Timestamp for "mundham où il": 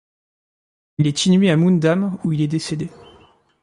1.57-2.41